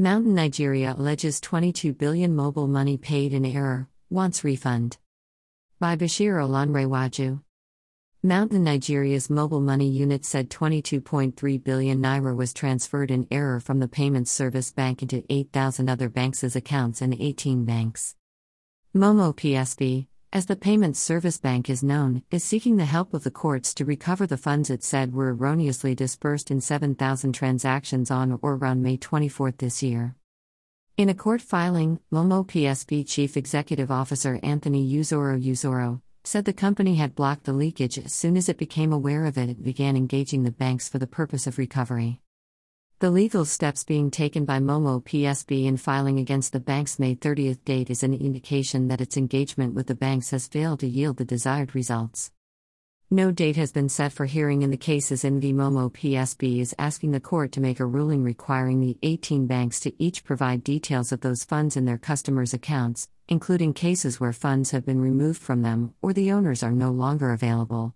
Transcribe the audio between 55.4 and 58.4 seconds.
v Momo PSB is asking the court to make a ruling